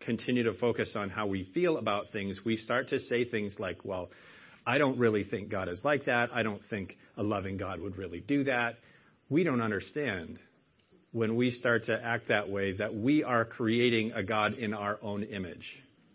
[0.00, 3.84] continue to focus on how we feel about things, we start to say things like,
[3.84, 4.10] well,
[4.66, 6.30] I don't really think God is like that.
[6.32, 8.76] I don't think a loving God would really do that.
[9.28, 10.38] We don't understand
[11.12, 14.98] when we start to act that way that we are creating a God in our
[15.02, 15.64] own image.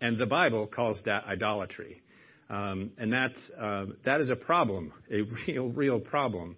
[0.02, 2.02] And the Bible calls that idolatry.
[2.50, 6.58] Um, and uh, that is a problem, a real, real problem.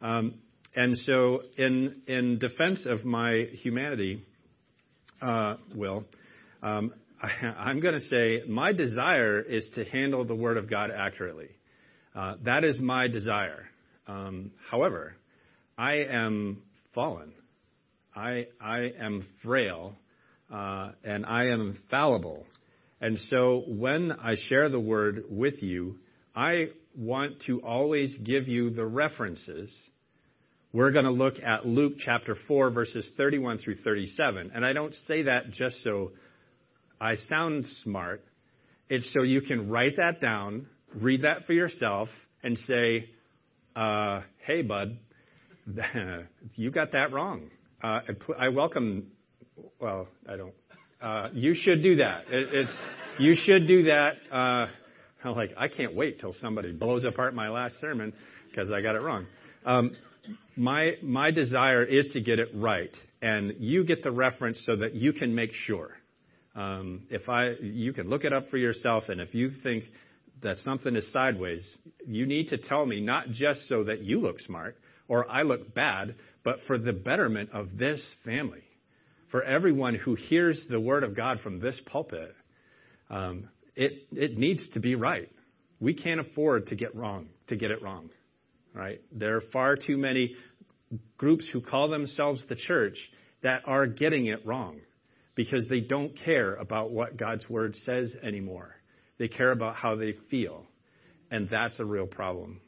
[0.00, 0.34] Um,
[0.74, 4.24] and so, in, in defense of my humanity,
[5.22, 6.04] uh, Will,
[6.62, 6.92] um,
[7.22, 11.50] I, am going to say my desire is to handle the Word of God accurately.
[12.14, 13.64] Uh, that is my desire.
[14.06, 15.14] Um, however,
[15.78, 16.62] I am
[16.94, 17.32] fallen.
[18.14, 19.94] I, I am frail,
[20.52, 22.44] uh, and I am fallible.
[23.00, 25.98] And so when I share the Word with you,
[26.34, 29.70] I want to always give you the references
[30.72, 34.52] we're going to look at Luke chapter 4, verses 31 through 37.
[34.54, 36.12] And I don't say that just so
[37.00, 38.24] I sound smart.
[38.88, 42.08] It's so you can write that down, read that for yourself,
[42.42, 43.10] and say,
[43.76, 44.98] uh, hey, bud,
[46.54, 47.50] you got that wrong.
[47.82, 48.00] Uh,
[48.38, 49.08] I welcome,
[49.78, 50.54] well, I don't.
[51.02, 52.24] Uh, you should do that.
[52.30, 52.68] It,
[53.18, 54.14] you should do that.
[54.30, 54.66] Uh,
[55.24, 58.14] I'm like, I can't wait till somebody blows apart my last sermon
[58.48, 59.26] because I got it wrong.
[59.64, 59.92] Um,
[60.56, 64.94] my my desire is to get it right, and you get the reference so that
[64.94, 65.92] you can make sure.
[66.54, 69.84] Um, if I, you can look it up for yourself, and if you think
[70.42, 71.66] that something is sideways,
[72.06, 74.76] you need to tell me not just so that you look smart
[75.08, 78.62] or I look bad, but for the betterment of this family,
[79.30, 82.34] for everyone who hears the word of God from this pulpit.
[83.08, 85.30] Um, it it needs to be right.
[85.80, 88.10] We can't afford to get wrong to get it wrong
[88.74, 89.00] right?
[89.12, 90.36] There are far too many
[91.16, 92.96] groups who call themselves the church
[93.42, 94.80] that are getting it wrong
[95.34, 98.76] because they don't care about what God's word says anymore.
[99.18, 100.64] They care about how they feel.
[101.30, 102.60] And that's a real problem.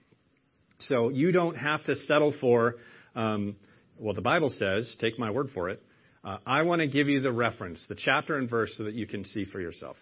[0.79, 2.77] So you don't have to settle for,
[3.15, 3.57] um,
[3.99, 5.83] well, the Bible says, take my word for it.
[6.25, 9.07] Uh, I want to give you the reference, the chapter and verse, so that you
[9.07, 9.97] can see for yourself.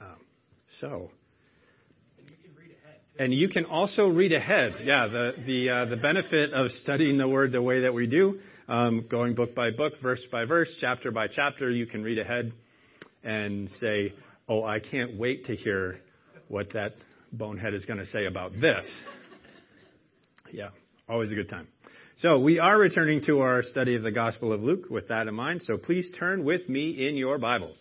[0.00, 0.16] Um,
[0.80, 1.10] so.
[3.18, 4.76] And you can also read ahead.
[4.84, 8.40] Yeah, the the uh, the benefit of studying the Word the way that we do,
[8.68, 12.52] um, going book by book, verse by verse, chapter by chapter, you can read ahead
[13.24, 14.12] and say,
[14.48, 16.00] "Oh, I can't wait to hear
[16.48, 16.96] what that
[17.32, 18.84] bonehead is going to say about this."
[20.52, 20.68] Yeah,
[21.08, 21.68] always a good time.
[22.18, 25.34] So we are returning to our study of the Gospel of Luke with that in
[25.34, 25.62] mind.
[25.62, 27.78] So please turn with me in your Bibles.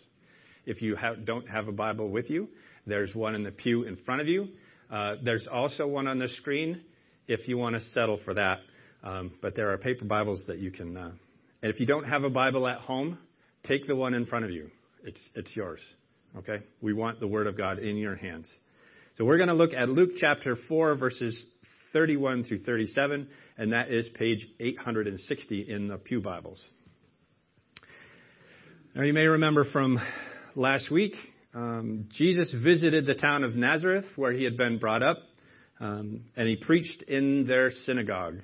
[0.66, 2.47] If you don't have a Bible with you,
[2.88, 4.47] there's one in the pew in front of you.
[4.91, 6.81] Uh, there's also one on the screen
[7.28, 8.59] if you want to settle for that.
[9.03, 10.96] Um, but there are paper Bibles that you can.
[10.97, 11.12] Uh,
[11.62, 13.18] and if you don't have a Bible at home,
[13.63, 14.69] take the one in front of you.
[15.03, 15.79] It's it's yours.
[16.38, 16.59] Okay.
[16.81, 18.50] We want the Word of God in your hands.
[19.18, 21.45] So we're going to look at Luke chapter four verses
[21.94, 26.63] 31 through 37, and that is page 860 in the Pew Bibles.
[28.94, 30.00] Now you may remember from
[30.56, 31.13] last week
[31.56, 35.18] um, Jesus visited the town of Nazareth where he had been brought up,
[35.80, 38.40] um, and he preached in their synagogue.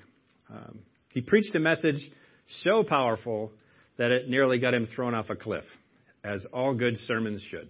[0.49, 0.79] Um,
[1.13, 2.01] he preached a message
[2.63, 3.51] so powerful
[3.97, 5.65] that it nearly got him thrown off a cliff,
[6.23, 7.69] as all good sermons should.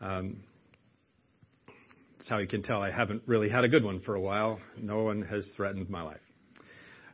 [0.00, 0.44] Um,
[2.18, 4.60] that's how you can tell I haven't really had a good one for a while.
[4.78, 6.20] No one has threatened my life.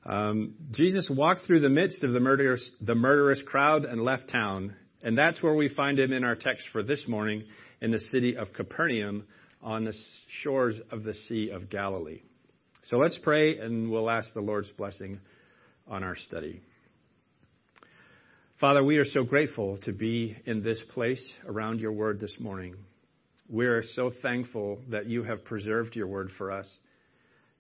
[0.04, 4.75] Um, Jesus walked through the midst of the murderous, the murderous crowd and left town,
[5.02, 7.44] and that's where we find him in our text for this morning
[7.81, 9.25] in the city of Capernaum
[9.62, 9.94] on the
[10.43, 12.22] shores of the Sea of Galilee.
[12.84, 15.20] So let's pray and we'll ask the Lord's blessing
[15.88, 16.60] on our study.
[18.60, 22.76] Father, we are so grateful to be in this place around your word this morning.
[23.49, 26.66] We're so thankful that you have preserved your word for us,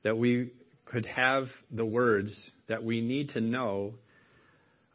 [0.04, 0.52] that we
[0.86, 2.34] could have the words
[2.68, 3.94] that we need to know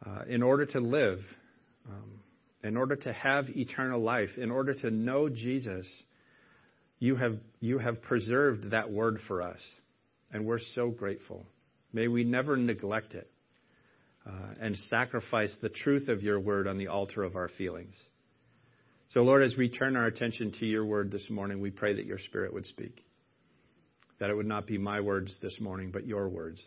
[0.04, 1.20] uh, in order to live,
[1.88, 2.20] um,
[2.62, 5.86] in order to have eternal life, in order to know Jesus.
[6.98, 9.60] You have, you have preserved that word for us,
[10.32, 11.44] and we're so grateful.
[11.92, 13.28] May we never neglect it
[14.26, 17.94] uh, and sacrifice the truth of your word on the altar of our feelings.
[19.12, 22.06] So, Lord, as we turn our attention to your word this morning, we pray that
[22.06, 23.04] your spirit would speak,
[24.20, 26.62] that it would not be my words this morning, but your words.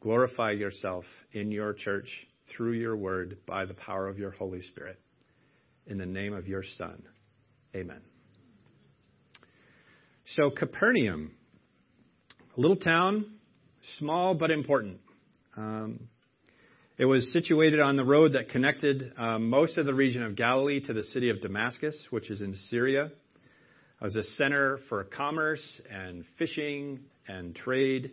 [0.00, 2.08] Glorify yourself in your church
[2.54, 4.98] through your word by the power of your Holy Spirit.
[5.86, 7.02] In the name of your Son.
[7.74, 8.00] Amen.
[10.34, 11.32] So, Capernaum,
[12.56, 13.26] a little town,
[13.98, 14.98] small but important.
[15.56, 16.08] Um,
[16.98, 20.80] it was situated on the road that connected um, most of the region of Galilee
[20.80, 23.04] to the city of Damascus, which is in Syria.
[23.04, 28.12] It was a center for commerce and fishing and trade.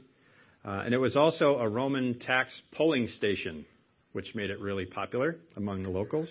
[0.65, 3.65] Uh, and it was also a Roman tax polling station,
[4.13, 6.29] which made it really popular among the locals.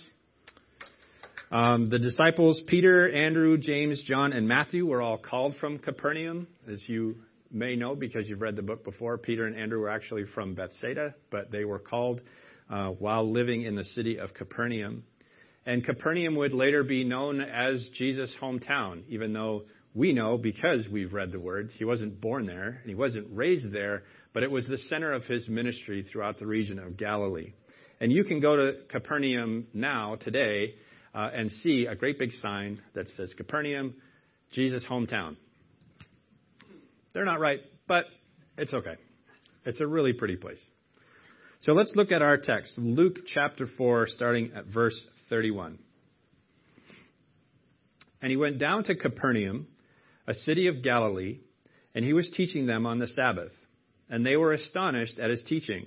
[1.51, 6.47] Um, the disciples, Peter, Andrew, James, John, and Matthew, were all called from Capernaum.
[6.67, 7.17] As you
[7.51, 11.15] may know because you've read the book before, Peter and Andrew were actually from Bethsaida,
[11.31, 12.23] but they were called
[12.71, 15.05] uh, while living in the city of Capernaum.
[15.67, 19.65] And Capernaum would later be known as Jesus' hometown, even though
[19.95, 23.71] we know because we've read the word, he wasn't born there and he wasn't raised
[23.73, 27.53] there, but it was the center of his ministry throughout the region of Galilee.
[28.03, 30.75] And you can go to Capernaum now, today,
[31.15, 33.95] uh, and see a great big sign that says Capernaum,
[34.51, 35.37] Jesus' hometown.
[37.13, 38.07] They're not right, but
[38.59, 38.97] it's okay.
[39.65, 40.61] It's a really pretty place.
[41.61, 45.79] So let's look at our text, Luke chapter 4, starting at verse 31.
[48.21, 49.69] And he went down to Capernaum,
[50.27, 51.39] a city of Galilee,
[51.95, 53.53] and he was teaching them on the Sabbath.
[54.11, 55.87] And they were astonished at his teaching,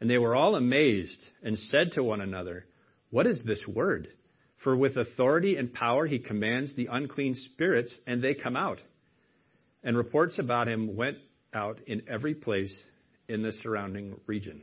[0.00, 2.66] And they were all amazed and said to one another,
[3.10, 4.08] What is this word?
[4.62, 8.82] For with authority and power he commands the unclean spirits, and they come out.
[9.84, 11.18] And reports about him went
[11.54, 12.76] out in every place
[13.28, 14.62] in the surrounding region.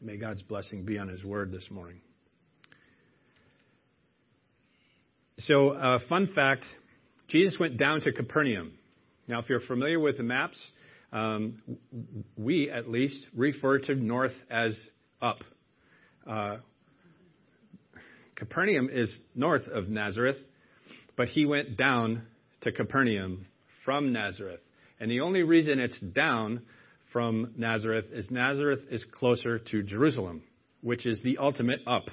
[0.00, 2.00] May God's blessing be on His word this morning.
[5.38, 6.64] So, uh, fun fact
[7.28, 8.72] Jesus went down to Capernaum.
[9.28, 10.56] Now, if you're familiar with the maps,
[11.12, 11.62] um,
[12.36, 14.76] we at least refer to north as
[15.20, 15.38] up.
[16.26, 16.56] Uh,
[18.34, 20.38] Capernaum is north of Nazareth,
[21.16, 22.22] but he went down
[22.62, 23.46] to Capernaum
[23.84, 24.60] from Nazareth.
[24.98, 26.62] And the only reason it's down
[27.12, 30.42] from Nazareth is Nazareth is closer to Jerusalem,
[30.80, 32.04] which is the ultimate up.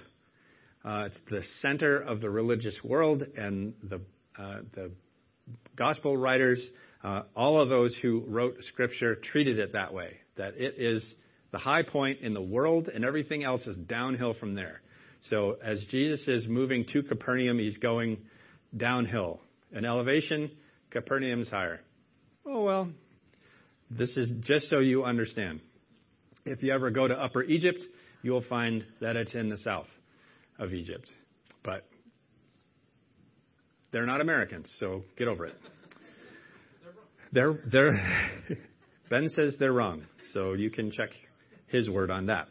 [0.83, 4.01] Uh, it's the center of the religious world, and the,
[4.37, 4.91] uh, the
[5.75, 6.65] gospel writers,
[7.03, 11.05] uh, all of those who wrote scripture, treated it that way that it is
[11.51, 14.81] the high point in the world, and everything else is downhill from there.
[15.29, 18.17] So as Jesus is moving to Capernaum, he's going
[18.75, 19.41] downhill.
[19.73, 20.51] An elevation,
[20.91, 21.81] Capernaum's higher.
[22.45, 22.89] Oh, well,
[23.91, 25.59] this is just so you understand.
[26.45, 27.83] If you ever go to Upper Egypt,
[28.21, 29.87] you will find that it's in the south
[30.57, 31.09] of Egypt.
[31.63, 31.85] But
[33.91, 35.55] they're not Americans, so get over it.
[37.31, 37.91] They're, they're,
[39.09, 40.03] ben says they're wrong,
[40.33, 41.09] so you can check
[41.67, 42.47] his word on that.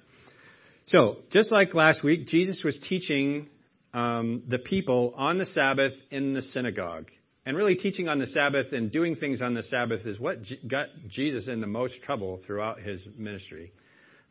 [0.87, 3.49] So, just like last week, Jesus was teaching
[3.93, 7.11] um, the people on the Sabbath in the synagogue.
[7.45, 10.87] And really, teaching on the Sabbath and doing things on the Sabbath is what got
[11.09, 13.73] Jesus in the most trouble throughout his ministry.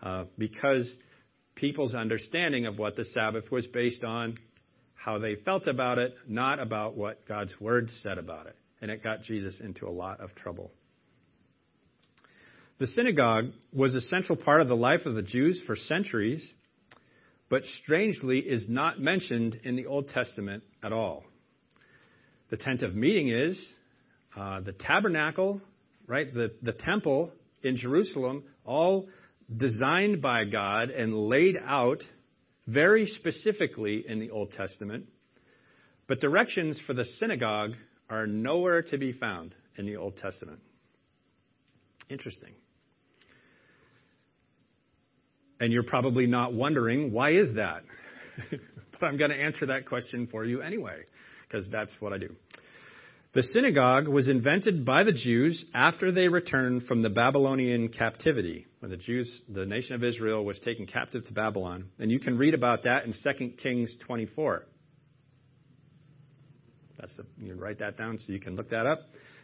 [0.01, 0.87] Uh, because
[1.55, 4.37] people's understanding of what the Sabbath was based on
[4.97, 8.55] how they felt about it, not about what God's Word said about it.
[8.81, 10.71] And it got Jesus into a lot of trouble.
[12.79, 16.47] The synagogue was a central part of the life of the Jews for centuries,
[17.49, 21.23] but strangely is not mentioned in the Old Testament at all
[22.49, 23.61] the tent of meeting is,
[24.35, 25.61] uh, the tabernacle,
[26.05, 26.33] right?
[26.33, 27.31] The, the temple
[27.63, 29.07] in Jerusalem, all
[29.55, 32.03] designed by God and laid out
[32.67, 35.05] very specifically in the Old Testament,
[36.07, 37.71] but directions for the synagogue
[38.09, 40.59] are nowhere to be found in the Old Testament.
[42.09, 42.53] Interesting.
[45.59, 47.83] And you're probably not wondering, why is that?
[48.51, 51.03] but I'm going to answer that question for you anyway,
[51.47, 52.36] because that's what I do.
[53.33, 58.91] The synagogue was invented by the Jews after they returned from the Babylonian captivity, when
[58.91, 61.89] the Jews, the nation of Israel, was taken captive to Babylon.
[62.00, 64.65] And you can read about that in 2 Kings 24.
[67.00, 69.00] That's the, you write that down so you can look that up.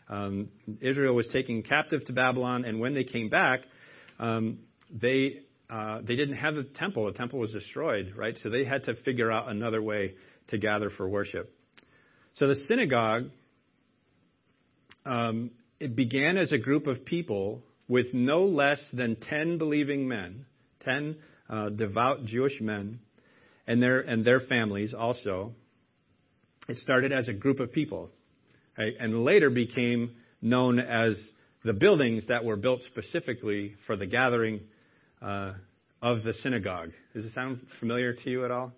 [0.10, 0.50] Um,
[0.82, 3.62] Israel was taken captive to Babylon, and when they came back,
[4.20, 4.60] um,
[4.92, 7.06] they uh, they didn't have a temple.
[7.06, 8.38] The temple was destroyed, right?
[8.40, 10.16] So they had to figure out another way
[10.50, 11.52] to gather for worship.
[12.36, 13.30] So the synagogue
[15.06, 20.46] um, it began as a group of people with no less than 10 believing men,
[20.86, 21.16] 10
[21.50, 23.00] uh, devout Jewish men,
[23.68, 25.54] and their, and their families also.
[26.68, 28.10] It started as a group of people,
[28.78, 31.22] right, and later became known as
[31.64, 34.62] the buildings that were built specifically for the gathering
[35.22, 35.54] uh,
[36.02, 36.92] of the synagogue.
[37.14, 38.74] Does it sound familiar to you at all?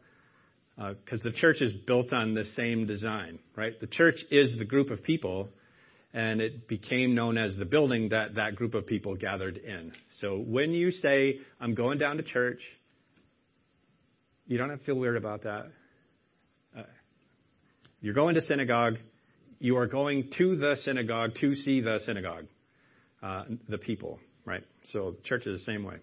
[0.77, 3.79] Because uh, the church is built on the same design, right?
[3.79, 5.49] The church is the group of people
[6.15, 9.91] and it became known as the building that that group of people gathered in.
[10.21, 12.61] So when you say, I'm going down to church,
[14.47, 15.65] you don't have to feel weird about that.
[16.75, 16.83] Uh,
[17.99, 18.95] you're going to synagogue.
[19.59, 22.45] You are going to the synagogue to see the synagogue,
[23.21, 24.63] uh, the people, right?
[24.93, 25.97] So church is the same way.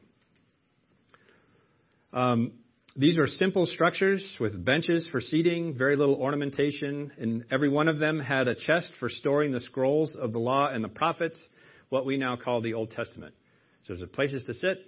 [2.13, 2.53] Um,
[2.95, 7.99] these are simple structures with benches for seating, very little ornamentation, and every one of
[7.99, 11.43] them had a chest for storing the scrolls of the law and the prophets,
[11.89, 13.35] what we now call the Old Testament.
[13.83, 14.79] So there's a places to sit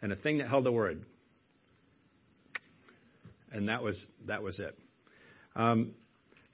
[0.00, 1.04] and a thing that held the word.
[3.52, 4.78] And that was that was it.
[5.54, 5.92] Um,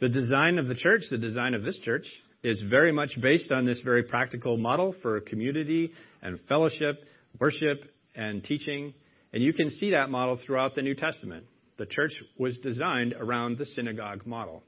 [0.00, 2.06] the design of the church, the design of this church,
[2.42, 7.04] is very much based on this very practical model for community and fellowship,
[7.38, 7.84] worship
[8.16, 8.94] and teaching
[9.32, 11.46] and you can see that model throughout the New Testament.
[11.76, 14.62] The church was designed around the synagogue model.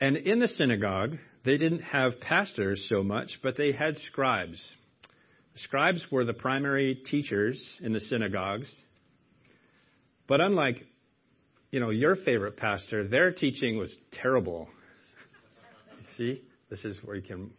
[0.00, 4.62] And in the synagogue, they didn't have pastors so much, but they had scribes.
[5.54, 8.72] The Scribes were the primary teachers in the synagogues.
[10.28, 10.86] But unlike,
[11.70, 14.68] you know, your favorite pastor, their teaching was terrible.
[16.16, 16.42] See?
[16.70, 17.50] This is where you can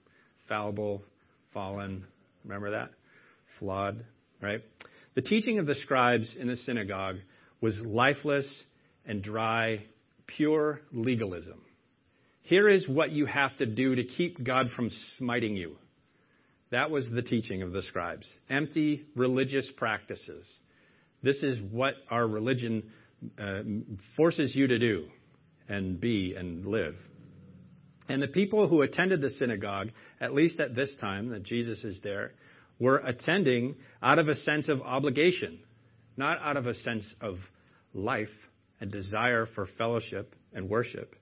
[0.48, 1.04] fallible,
[1.54, 2.06] fallen,
[2.46, 2.92] remember that?
[3.60, 4.06] Flawed
[4.42, 4.62] right?
[5.16, 7.18] The teaching of the scribes in the synagogue
[7.60, 8.52] was lifeless
[9.06, 9.84] and dry,
[10.26, 11.62] pure legalism.
[12.44, 15.78] Here is what you have to do to keep God from smiting you.
[16.72, 18.30] That was the teaching of the scribes.
[18.50, 20.46] Empty religious practices.
[21.22, 22.90] This is what our religion
[23.40, 23.62] uh,
[24.16, 25.08] forces you to do
[25.68, 26.96] and be and live.
[28.10, 32.00] And the people who attended the synagogue, at least at this time that Jesus is
[32.04, 32.34] there,
[32.82, 35.60] were attending out of a sense of obligation,
[36.18, 37.38] not out of a sense of
[37.94, 38.28] life
[38.82, 41.16] and desire for fellowship and worship.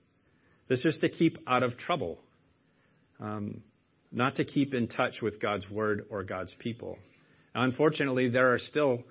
[0.68, 2.18] This is to keep out of trouble,
[3.20, 3.60] um,
[4.10, 6.96] not to keep in touch with God's word or God's people.
[7.54, 9.02] Unfortunately, there are still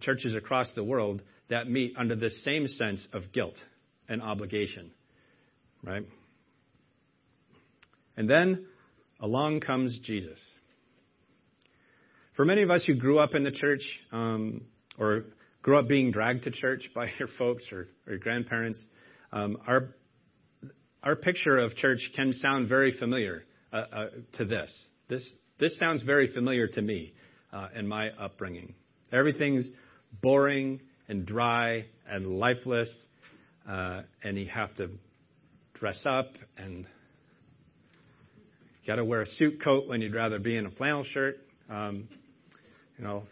[0.00, 3.56] churches across the world that meet under the same sense of guilt
[4.08, 4.90] and obligation,
[5.84, 6.04] right?
[8.16, 8.66] And then
[9.20, 10.38] along comes Jesus.
[12.34, 14.62] For many of us who grew up in the church um,
[14.98, 15.24] or
[15.60, 18.80] grew up being dragged to church by your folks or, or your grandparents,
[19.32, 19.94] um, our
[21.02, 24.06] our picture of church can sound very familiar uh, uh,
[24.38, 24.72] to this.
[25.08, 25.24] This
[25.58, 27.12] this sounds very familiar to me
[27.52, 28.74] uh, in my upbringing.
[29.12, 29.66] Everything's
[30.22, 32.88] boring and dry and lifeless,
[33.68, 34.88] uh, and you have to
[35.74, 36.86] dress up and
[38.82, 41.36] you got to wear a suit coat when you'd rather be in a flannel shirt.
[41.68, 42.08] Um,
[42.98, 43.24] you know,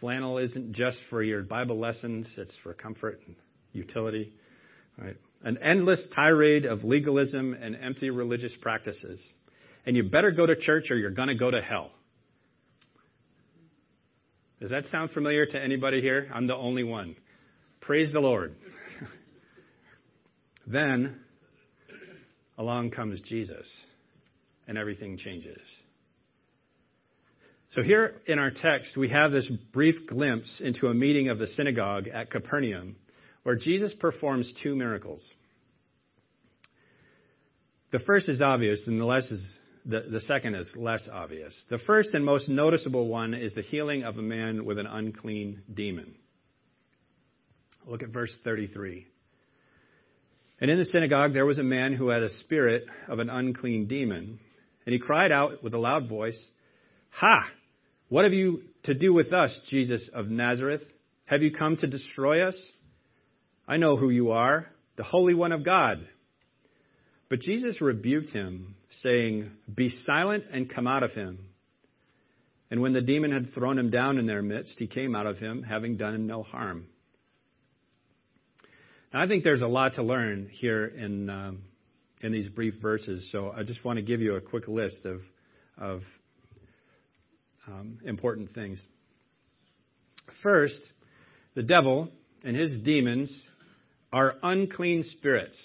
[0.00, 3.36] flannel isn't just for your Bible lessons, it's for comfort and
[3.72, 4.32] utility.
[4.98, 5.16] Right?
[5.42, 9.20] An endless tirade of legalism and empty religious practices.
[9.84, 11.90] And you better go to church or you're going to go to hell.
[14.60, 16.30] Does that sound familiar to anybody here?
[16.34, 17.14] I'm the only one.
[17.80, 18.56] Praise the Lord.
[20.66, 21.20] then
[22.58, 23.66] along comes Jesus,
[24.66, 25.60] and everything changes.
[27.76, 31.46] So here in our text, we have this brief glimpse into a meeting of the
[31.46, 32.96] synagogue at Capernaum
[33.42, 35.22] where Jesus performs two miracles.
[37.92, 41.54] The first is obvious, and the, less is, the, the second is less obvious.
[41.68, 45.60] The first and most noticeable one is the healing of a man with an unclean
[45.72, 46.14] demon.
[47.86, 49.06] Look at verse 33.
[50.62, 53.86] And in the synagogue there was a man who had a spirit of an unclean
[53.86, 54.40] demon.
[54.86, 56.42] And he cried out with a loud voice,
[57.10, 57.50] Ha!
[58.08, 60.82] What have you to do with us, Jesus of Nazareth?
[61.24, 62.56] Have you come to destroy us?
[63.66, 66.06] I know who you are, the Holy One of God.
[67.28, 71.46] But Jesus rebuked him, saying, Be silent and come out of him.
[72.70, 75.38] And when the demon had thrown him down in their midst, he came out of
[75.38, 76.86] him, having done him no harm.
[79.12, 81.62] Now, I think there's a lot to learn here in um,
[82.22, 85.20] in these brief verses, so I just want to give you a quick list of
[85.78, 86.00] of
[87.66, 88.82] um, important things.
[90.42, 90.80] First,
[91.54, 92.08] the devil
[92.44, 93.34] and his demons
[94.12, 95.58] are unclean spirits.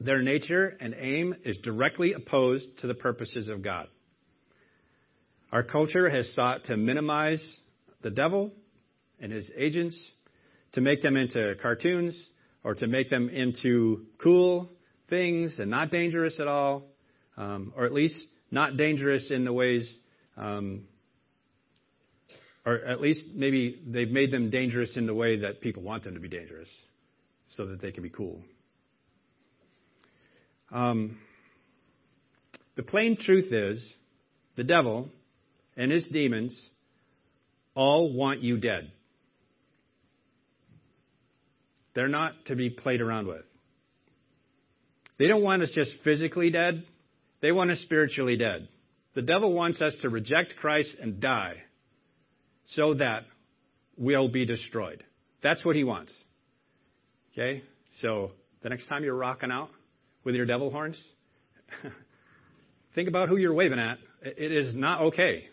[0.00, 3.88] Their nature and aim is directly opposed to the purposes of God.
[5.50, 7.42] Our culture has sought to minimize
[8.02, 8.52] the devil
[9.18, 9.98] and his agents,
[10.72, 12.14] to make them into cartoons,
[12.62, 14.68] or to make them into cool
[15.08, 16.84] things and not dangerous at all,
[17.36, 19.88] um, or at least not dangerous in the ways,
[20.36, 20.84] um,
[22.64, 26.14] or at least maybe they've made them dangerous in the way that people want them
[26.14, 26.68] to be dangerous,
[27.56, 28.42] so that they can be cool.
[30.70, 31.18] Um,
[32.76, 33.94] the plain truth is,
[34.56, 35.08] the devil
[35.76, 36.58] and his demons
[37.74, 38.90] all want you dead.
[41.94, 43.44] They're not to be played around with.
[45.18, 46.84] They don't want us just physically dead,
[47.40, 48.68] they want us spiritually dead.
[49.14, 51.62] The devil wants us to reject Christ and die
[52.66, 53.24] so that
[53.96, 55.02] we'll be destroyed.
[55.42, 56.12] That's what he wants.
[57.32, 57.62] Okay?
[58.00, 59.70] So the next time you're rocking out
[60.24, 61.00] with your devil horns,
[62.94, 63.98] think about who you're waving at.
[64.22, 65.48] It is not okay.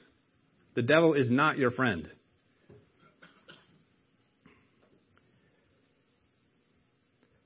[0.75, 2.09] The devil is not your friend.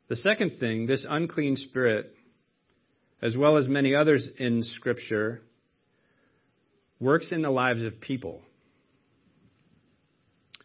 [0.07, 2.15] The second thing, this unclean spirit,
[3.21, 5.41] as well as many others in Scripture,
[6.99, 8.41] works in the lives of people.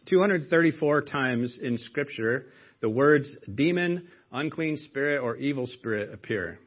[0.07, 2.45] 234 times in Scripture,
[2.81, 6.59] the words demon, unclean spirit, or evil spirit appear.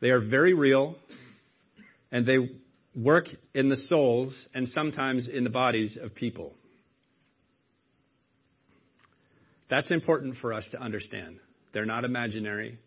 [0.00, 0.96] They are very real,
[2.10, 2.38] and they
[2.96, 6.54] work in the souls and sometimes in the bodies of people.
[9.68, 11.38] That's important for us to understand.
[11.72, 12.78] They're not imaginary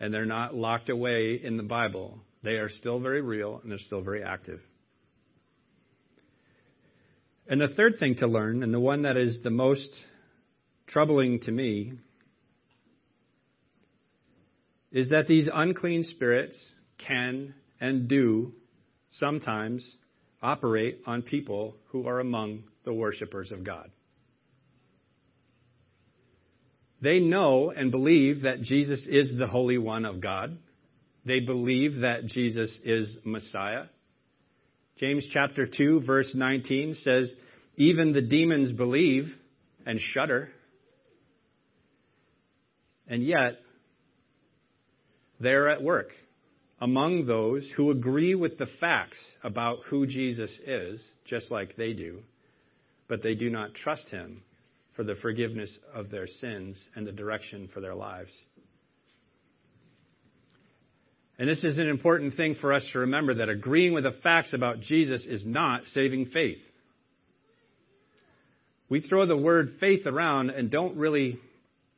[0.00, 2.18] and they're not locked away in the Bible.
[2.42, 4.60] They are still very real and they're still very active.
[7.46, 9.90] And the third thing to learn, and the one that is the most
[10.86, 11.94] troubling to me,
[14.92, 16.56] is that these unclean spirits
[16.98, 18.52] can and do
[19.10, 19.96] sometimes
[20.42, 23.90] operate on people who are among the worshipers of God.
[27.00, 30.58] They know and believe that Jesus is the Holy One of God.
[31.24, 33.84] They believe that Jesus is Messiah.
[34.98, 37.34] James chapter 2 verse 19 says,
[37.76, 39.34] even the demons believe
[39.86, 40.50] and shudder.
[43.08, 43.54] And yet,
[45.40, 46.10] they're at work
[46.80, 52.20] among those who agree with the facts about who Jesus is, just like they do,
[53.08, 54.42] but they do not trust him
[55.00, 58.30] for the forgiveness of their sins and the direction for their lives.
[61.38, 64.52] And this is an important thing for us to remember that agreeing with the facts
[64.52, 66.58] about Jesus is not saving faith.
[68.90, 71.38] We throw the word faith around and don't really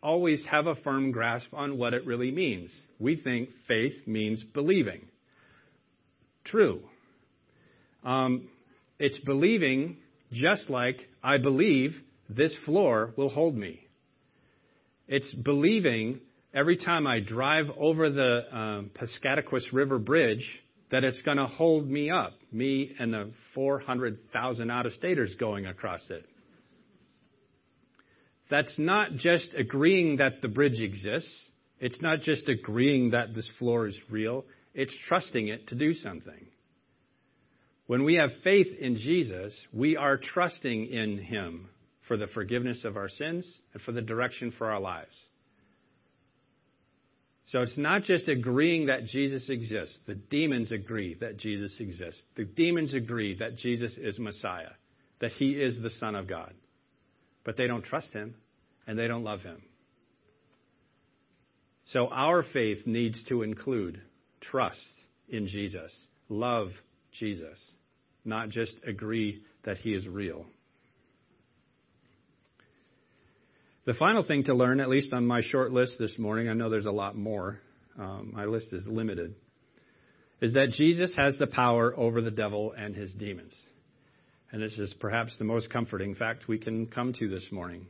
[0.00, 2.70] always have a firm grasp on what it really means.
[3.00, 5.00] We think faith means believing.
[6.44, 6.82] True.
[8.04, 8.48] Um,
[9.00, 9.96] it's believing
[10.30, 11.96] just like I believe
[12.36, 13.80] this floor will hold me.
[15.08, 16.20] It's believing
[16.54, 20.46] every time I drive over the um, Piscataqua River Bridge
[20.90, 25.66] that it's going to hold me up, me and the 400,000 out of staters going
[25.66, 26.24] across it.
[28.50, 31.32] That's not just agreeing that the bridge exists.
[31.80, 34.44] It's not just agreeing that this floor is real.
[34.74, 36.46] It's trusting it to do something.
[37.86, 41.70] When we have faith in Jesus, we are trusting in Him
[42.12, 45.16] for the forgiveness of our sins and for the direction for our lives.
[47.46, 49.96] So it's not just agreeing that Jesus exists.
[50.07, 52.20] The demons agree that Jesus exists.
[52.37, 54.72] The demons agree that Jesus is Messiah,
[55.20, 56.53] that He is the Son of God.
[57.44, 58.35] But they don't trust Him
[58.87, 59.62] and they don't love him.
[61.87, 64.03] So our faith needs to include
[64.40, 64.88] trust
[65.31, 65.94] in Jesus,
[66.29, 66.68] love
[67.12, 67.57] Jesus,
[68.22, 70.46] not just agree that he is real.
[73.84, 76.70] The final thing to learn, at least on my short list this morning, I know
[76.70, 77.58] there's a lot more,
[77.98, 79.34] um, my list is limited,
[80.40, 83.54] is that Jesus has the power over the devil and his demons.
[84.52, 87.86] And this is perhaps the most comforting fact we can come to this morning.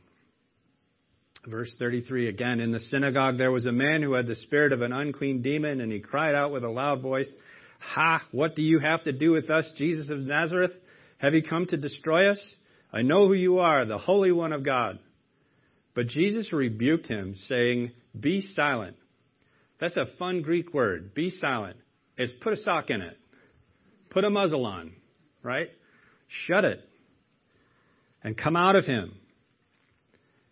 [1.45, 4.81] Verse 33 again, in the synagogue there was a man who had the spirit of
[4.81, 7.31] an unclean demon, and he cried out with a loud voice,
[7.79, 8.25] Ha!
[8.31, 10.71] What do you have to do with us, Jesus of Nazareth?
[11.19, 12.55] Have you come to destroy us?
[12.91, 14.97] I know who you are, the Holy One of God.
[15.95, 18.97] But Jesus rebuked him, saying, Be silent.
[19.79, 21.13] That's a fun Greek word.
[21.13, 21.77] Be silent.
[22.17, 23.17] It's put a sock in it.
[24.09, 24.93] Put a muzzle on,
[25.41, 25.69] right?
[26.27, 26.79] Shut it.
[28.23, 29.15] And come out of him.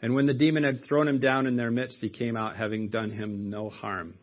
[0.01, 2.89] And when the demon had thrown him down in their midst, he came out having
[2.89, 4.15] done him no harm.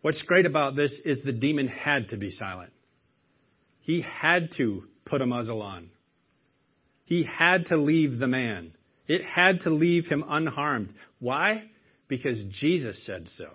[0.00, 2.72] What's great about this is the demon had to be silent.
[3.80, 5.90] He had to put a muzzle on.
[7.04, 8.72] He had to leave the man.
[9.08, 10.92] It had to leave him unharmed.
[11.18, 11.64] Why?
[12.06, 13.46] Because Jesus said so.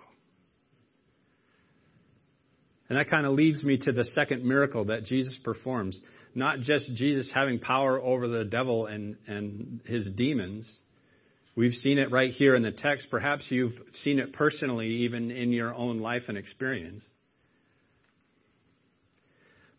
[2.88, 5.98] And that kind of leads me to the second miracle that Jesus performs
[6.34, 10.70] not just Jesus having power over the devil and, and his demons.
[11.56, 13.06] We've seen it right here in the text.
[13.10, 17.04] Perhaps you've seen it personally, even in your own life and experience.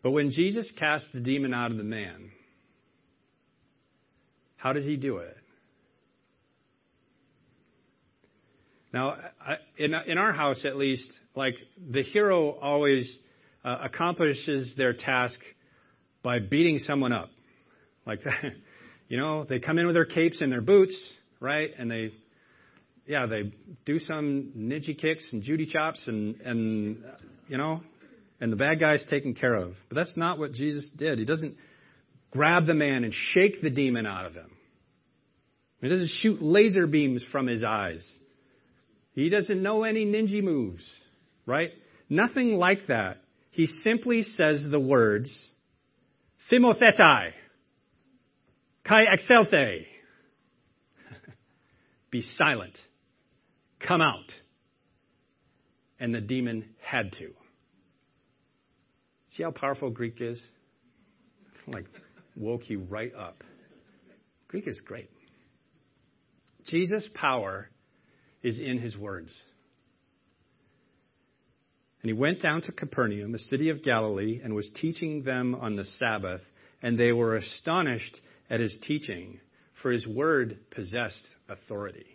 [0.02, 2.30] But when Jesus cast the demon out of the man,
[4.56, 5.36] how did he do it?
[8.96, 9.18] Now,
[9.76, 11.56] in, in our house at least, like
[11.86, 13.14] the hero always
[13.62, 15.38] uh, accomplishes their task
[16.22, 17.28] by beating someone up.
[18.06, 18.20] Like,
[19.08, 20.98] you know, they come in with their capes and their boots,
[21.40, 21.72] right?
[21.78, 22.10] And they,
[23.06, 23.52] yeah, they
[23.84, 27.04] do some ninja kicks and Judy chops and, and,
[27.48, 27.82] you know,
[28.40, 29.74] and the bad guy's taken care of.
[29.90, 31.18] But that's not what Jesus did.
[31.18, 31.54] He doesn't
[32.30, 34.50] grab the man and shake the demon out of him.
[35.82, 38.02] He doesn't shoot laser beams from his eyes.
[39.16, 40.84] He doesn't know any ninja moves,
[41.46, 41.70] right?
[42.10, 43.16] Nothing like that.
[43.50, 45.34] He simply says the words,
[46.52, 47.30] Simothetai.
[48.84, 49.86] Kai exelte.
[52.10, 52.78] Be silent.
[53.80, 54.30] Come out.
[55.98, 57.30] And the demon had to.
[59.34, 60.38] See how powerful Greek is?
[61.66, 61.86] Like,
[62.36, 63.42] woke you right up.
[64.46, 65.08] Greek is great.
[66.66, 67.70] Jesus' power
[68.46, 69.30] is in his words.
[72.00, 75.74] And he went down to Capernaum, a city of Galilee, and was teaching them on
[75.74, 76.42] the Sabbath.
[76.80, 79.40] And they were astonished at his teaching,
[79.82, 82.06] for his word possessed authority.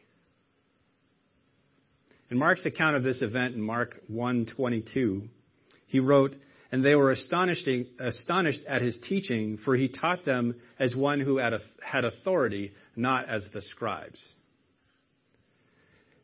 [2.30, 5.28] In Mark's account of this event in Mark 1:22,
[5.88, 6.34] he wrote,
[6.72, 7.68] "And they were astonished,
[8.00, 13.28] astonished at his teaching, for he taught them as one who had, had authority, not
[13.28, 14.24] as the scribes."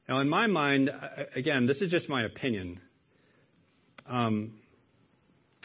[0.07, 0.89] Now, in my mind,
[1.35, 2.79] again, this is just my opinion.
[4.09, 4.53] Um,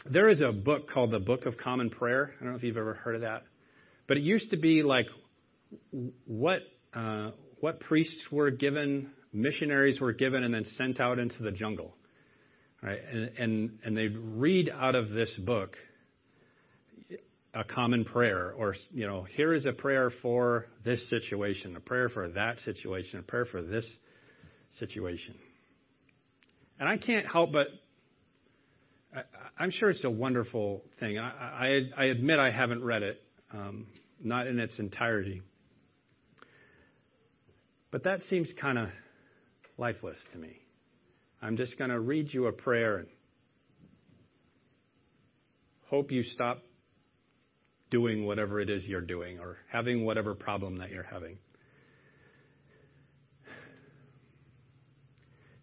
[0.05, 2.33] there is a book called the Book of Common Prayer.
[2.35, 3.43] I don't know if you've ever heard of that,
[4.05, 5.05] but it used to be like
[6.25, 6.59] what
[6.93, 11.95] uh, what priests were given, missionaries were given, and then sent out into the jungle,
[12.81, 12.99] right?
[13.11, 15.77] And and and they'd read out of this book
[17.53, 22.09] a common prayer, or you know, here is a prayer for this situation, a prayer
[22.09, 23.85] for that situation, a prayer for this
[24.79, 25.35] situation.
[26.79, 27.67] And I can't help but
[29.57, 31.17] I, am sure it's a wonderful thing.
[31.19, 31.29] I,
[31.97, 33.21] I, I admit I haven't read it,
[33.53, 33.87] um,
[34.23, 35.41] not in its entirety.
[37.91, 38.89] But that seems kind of
[39.77, 40.57] lifeless to me.
[41.41, 43.07] I'm just going to read you a prayer and
[45.89, 46.63] hope you stop
[47.91, 51.37] doing whatever it is you're doing or having whatever problem that you're having.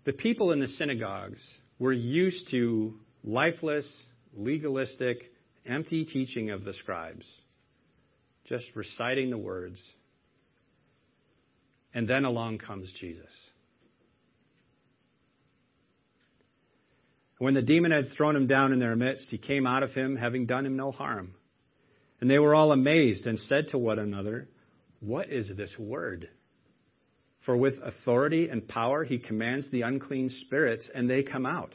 [0.04, 1.40] The people in the synagogues
[1.78, 3.86] were used to lifeless,
[4.34, 5.30] legalistic,
[5.66, 7.26] empty teaching of the scribes,
[8.46, 9.78] just reciting the words.
[11.92, 13.26] And then along comes Jesus.
[17.38, 20.14] When the demon had thrown him down in their midst, he came out of him,
[20.14, 21.34] having done him no harm.
[22.20, 24.48] And they were all amazed and said to one another,
[25.00, 26.28] What is this word?
[27.46, 31.74] For with authority and power he commands the unclean spirits, and they come out.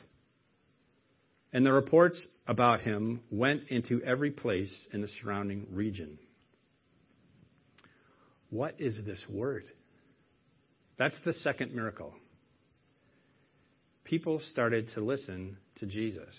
[1.51, 6.19] And the reports about him went into every place in the surrounding region.
[8.49, 9.63] What is this word?
[10.97, 12.13] That's the second miracle.
[14.03, 16.33] People started to listen to Jesus.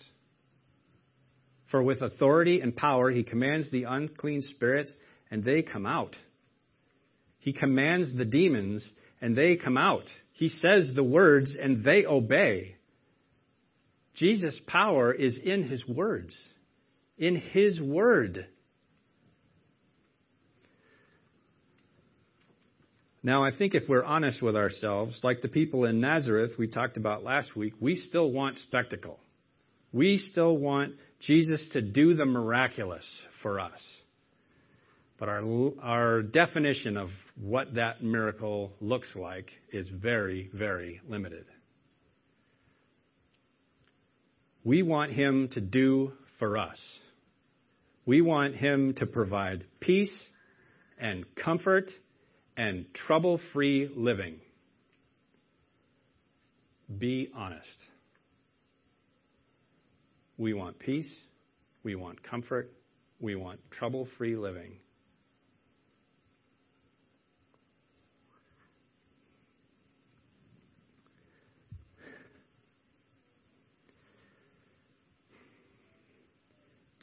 [1.70, 4.94] For with authority and power he commands the unclean spirits,
[5.30, 6.14] and they come out.
[7.38, 8.88] He commands the demons
[9.20, 10.04] and they come out.
[10.32, 12.76] He says the words and they obey.
[14.14, 16.36] Jesus' power is in his words,
[17.18, 18.46] in his word.
[23.22, 26.96] Now, I think if we're honest with ourselves, like the people in Nazareth we talked
[26.96, 29.18] about last week, we still want spectacle.
[29.92, 33.04] We still want Jesus to do the miraculous
[33.42, 33.80] for us.
[35.18, 37.08] But our, our definition of
[37.40, 41.46] what that miracle looks like is very, very limited.
[44.62, 46.78] We want Him to do for us.
[48.04, 50.12] We want Him to provide peace
[50.98, 51.90] and comfort
[52.56, 54.40] and trouble free living.
[56.98, 57.66] Be honest.
[60.36, 61.10] We want peace.
[61.82, 62.70] We want comfort.
[63.18, 64.78] We want trouble free living.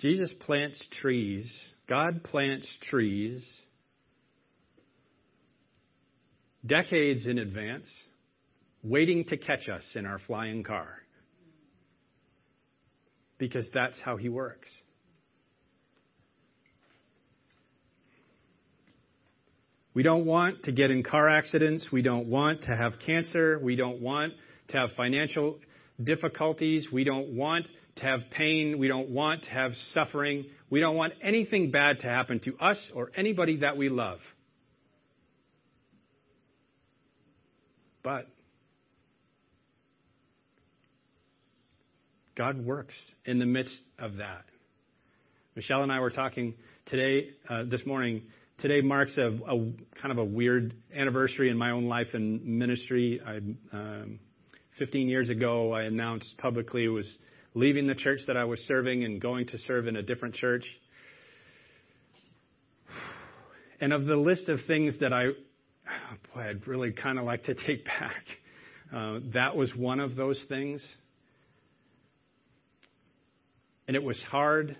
[0.03, 1.49] Jesus plants trees.
[1.87, 3.41] God plants trees
[6.65, 7.85] decades in advance,
[8.83, 10.89] waiting to catch us in our flying car.
[13.37, 14.67] Because that's how he works.
[19.93, 21.87] We don't want to get in car accidents.
[21.93, 23.57] We don't want to have cancer.
[23.57, 24.33] We don't want
[24.69, 25.59] to have financial
[26.03, 26.87] difficulties.
[26.91, 28.79] We don't want to have pain.
[28.79, 30.45] We don't want to have suffering.
[30.69, 34.19] We don't want anything bad to happen to us or anybody that we love.
[38.01, 38.27] But
[42.35, 44.45] God works in the midst of that.
[45.55, 46.55] Michelle and I were talking
[46.87, 48.23] today, uh, this morning.
[48.57, 53.21] Today marks a, a, kind of a weird anniversary in my own life and ministry.
[53.25, 53.37] I,
[53.71, 54.19] um,
[54.79, 57.05] 15 years ago, I announced publicly it was
[57.53, 60.65] leaving the church that I was serving and going to serve in a different church.
[63.79, 65.29] And of the list of things that I
[66.33, 68.23] boy, I'd really kind of like to take back.
[68.93, 70.81] Uh, that was one of those things.
[73.87, 74.77] And it was hard.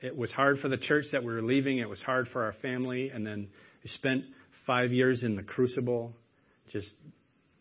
[0.00, 1.78] It was hard for the church that we were leaving.
[1.78, 3.10] It was hard for our family.
[3.10, 3.48] And then
[3.82, 4.24] we spent
[4.66, 6.14] five years in the crucible,
[6.72, 6.88] just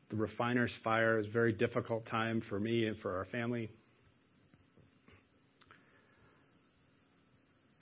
[0.10, 1.16] the refiner's fire.
[1.16, 3.70] It was a very difficult time for me and for our family.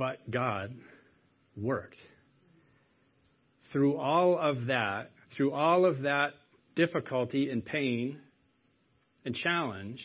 [0.01, 0.73] But God
[1.55, 1.99] worked
[3.71, 6.33] through all of that, through all of that
[6.75, 8.17] difficulty and pain
[9.25, 10.01] and challenge,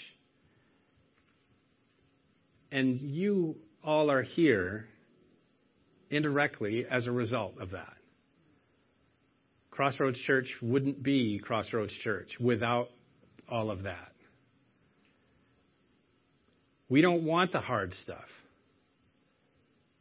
[2.70, 4.86] and you all are here
[6.10, 7.96] indirectly as a result of that.
[9.70, 12.90] Crossroads Church wouldn't be Crossroads Church without
[13.48, 14.12] all of that.
[16.90, 18.28] We don't want the hard stuff.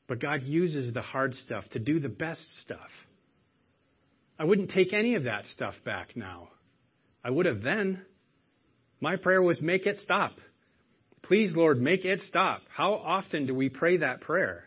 [0.08, 2.80] But God uses the hard stuff to do the best stuff.
[4.38, 6.50] I wouldn't take any of that stuff back now.
[7.24, 8.02] I would have then.
[9.02, 10.34] My prayer was, make it stop.
[11.24, 12.62] Please, Lord, make it stop.
[12.70, 14.66] How often do we pray that prayer?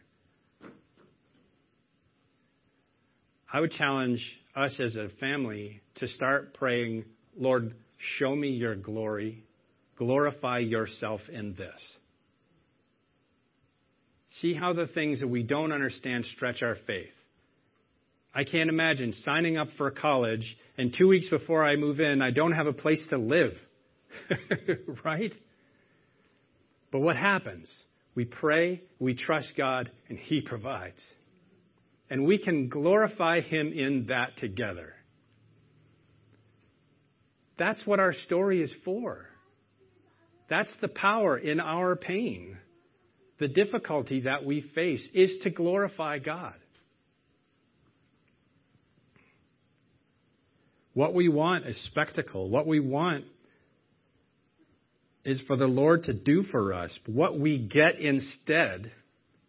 [3.52, 4.24] I would challenge
[4.56, 7.04] us as a family to start praying,
[7.36, 7.74] Lord,
[8.18, 9.44] show me your glory.
[9.96, 11.80] Glorify yourself in this.
[14.40, 17.10] See how the things that we don't understand stretch our faith.
[18.34, 22.30] I can't imagine signing up for college and two weeks before I move in, I
[22.30, 23.54] don't have a place to live.
[25.04, 25.32] right?
[26.92, 27.68] But what happens?
[28.14, 31.00] We pray, we trust God, and He provides.
[32.10, 34.94] And we can glorify Him in that together.
[37.58, 39.26] That's what our story is for.
[40.48, 42.56] That's the power in our pain.
[43.38, 46.54] The difficulty that we face is to glorify God.
[50.94, 52.50] What we want is spectacle.
[52.50, 53.24] What we want
[55.24, 56.98] is for the Lord to do for us.
[57.06, 58.90] What we get instead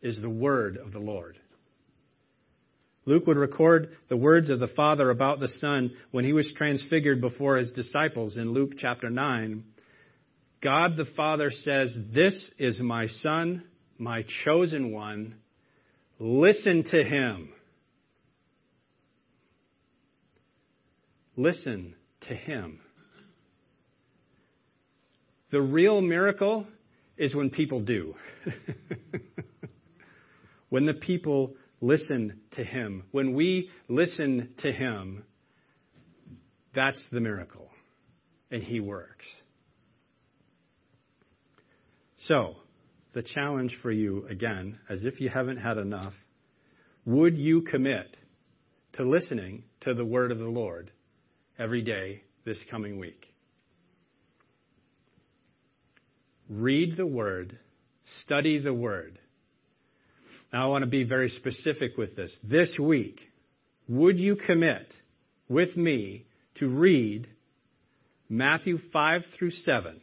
[0.03, 1.37] is the word of the Lord.
[3.05, 7.21] Luke would record the words of the Father about the Son when he was transfigured
[7.21, 9.63] before his disciples in Luke chapter 9.
[10.61, 13.63] God the Father says, This is my Son,
[13.99, 15.35] my chosen one.
[16.17, 17.49] Listen to him.
[21.35, 21.95] Listen
[22.27, 22.79] to him.
[25.51, 26.65] The real miracle
[27.17, 28.15] is when people do.
[30.69, 33.03] when the people listen to Him.
[33.11, 35.23] When we listen to Him,
[36.73, 37.69] that's the miracle.
[38.51, 39.25] And He works.
[42.27, 42.57] So,
[43.13, 46.13] the challenge for you, again, as if you haven't had enough,
[47.05, 48.15] would you commit
[48.93, 50.91] to listening to the word of the Lord
[51.57, 53.25] every day this coming week?
[56.49, 57.57] Read the word,
[58.23, 59.19] study the word.
[60.51, 62.35] Now, I want to be very specific with this.
[62.43, 63.19] This week,
[63.87, 64.87] would you commit
[65.47, 67.27] with me to read
[68.27, 70.01] Matthew 5 through 7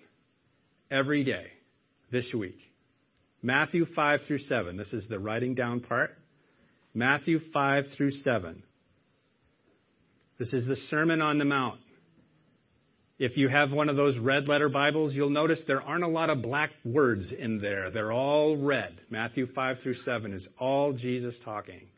[0.91, 1.47] every day
[2.13, 2.59] this week?
[3.43, 4.77] Matthew 5 through 7.
[4.77, 6.17] This is the writing down part.
[6.95, 8.63] Matthew 5 through 7.
[10.39, 11.81] This is the Sermon on the Mount.
[13.19, 16.29] If you have one of those red letter Bibles, you'll notice there aren't a lot
[16.29, 17.91] of black words in there.
[17.91, 19.01] They're all red.
[19.09, 21.89] Matthew 5 through 7 is all Jesus talking.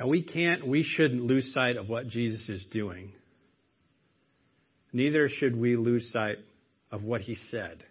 [0.00, 3.12] And we can't, we shouldn't lose sight of what Jesus is doing.
[4.92, 6.38] Neither should we lose sight
[6.92, 7.82] of what he said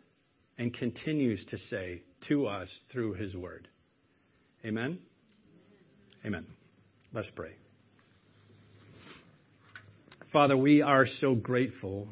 [0.58, 3.68] and continues to say to us through his word.
[4.64, 5.00] Amen?
[6.24, 6.46] Amen.
[7.12, 7.54] Let's pray.
[10.32, 12.08] Father, we are so grateful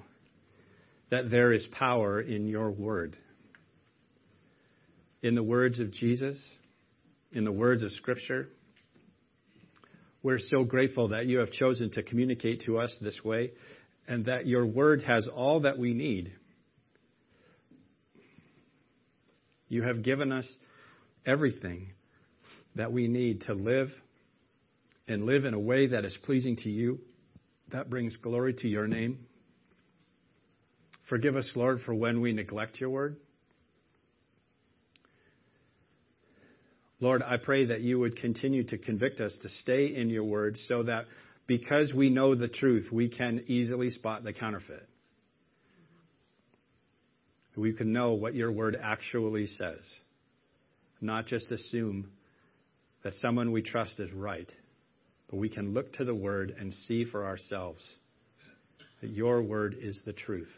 [1.12, 3.16] that there is power in your word.
[5.22, 6.38] In the words of Jesus,
[7.32, 8.48] in the words of Scripture,
[10.24, 13.52] we're so grateful that you have chosen to communicate to us this way
[14.08, 16.34] and that your word has all that we need
[19.70, 20.52] You have given us
[21.26, 21.92] everything
[22.76, 23.90] that we need to live
[25.08, 27.00] and live in a way that is pleasing to you,
[27.72, 29.20] that brings glory to your name.
[31.08, 33.18] Forgive us, Lord, for when we neglect your word.
[37.00, 40.58] Lord, I pray that you would continue to convict us to stay in your word
[40.68, 41.06] so that
[41.48, 44.89] because we know the truth, we can easily spot the counterfeit
[47.60, 49.82] we can know what your word actually says,
[51.02, 52.10] not just assume
[53.04, 54.50] that someone we trust is right,
[55.30, 57.86] but we can look to the word and see for ourselves
[59.02, 60.52] that your word is the truth.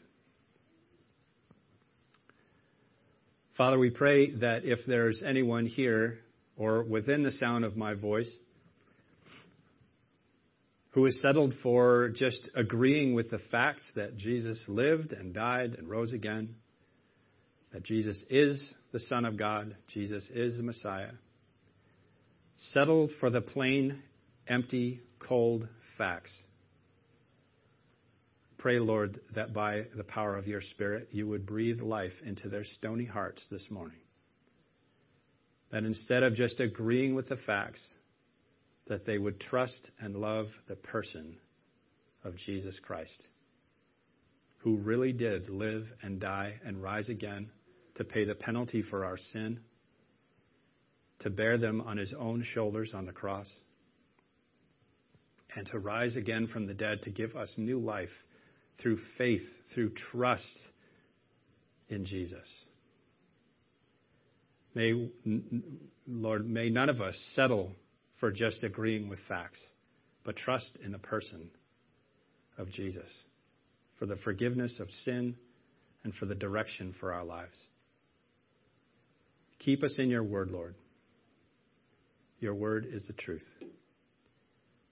[3.57, 6.19] Father, we pray that if there's anyone here
[6.55, 8.31] or within the sound of my voice
[10.91, 15.89] who is settled for just agreeing with the facts that Jesus lived and died and
[15.89, 16.55] rose again,
[17.73, 21.11] that Jesus is the Son of God, Jesus is the Messiah.
[22.73, 24.01] Settled for the plain,
[24.47, 26.35] empty, cold facts.
[28.57, 32.63] Pray, Lord, that by the power of your Spirit, you would breathe life into their
[32.63, 33.97] stony hearts this morning.
[35.71, 37.81] That instead of just agreeing with the facts,
[38.87, 41.37] that they would trust and love the person
[42.23, 43.27] of Jesus Christ,
[44.59, 47.49] who really did live and die and rise again
[48.01, 49.59] to pay the penalty for our sin,
[51.19, 53.47] to bear them on his own shoulders on the cross,
[55.55, 58.09] and to rise again from the dead to give us new life
[58.81, 60.57] through faith, through trust
[61.89, 62.47] in Jesus.
[64.73, 65.11] May,
[66.07, 67.71] Lord, may none of us settle
[68.19, 69.59] for just agreeing with facts,
[70.23, 71.51] but trust in the person
[72.57, 73.09] of Jesus
[73.99, 75.35] for the forgiveness of sin
[76.03, 77.57] and for the direction for our lives.
[79.63, 80.73] Keep us in your word, Lord.
[82.39, 83.47] Your word is the truth.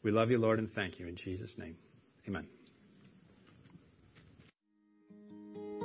[0.03, 1.75] We love you, Lord, and thank you in Jesus' name.
[2.27, 2.45] Amen.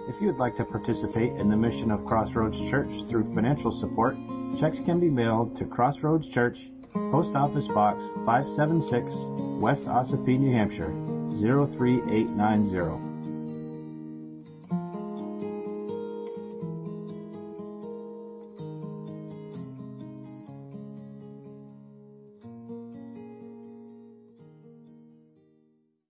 [0.07, 4.17] If you would like to participate in the mission of Crossroads Church through financial support,
[4.61, 6.59] checks can be mailed to Crossroads Church,
[6.93, 10.93] Post Office Box 576, West Ossipee, New Hampshire
[11.41, 13.14] 03890.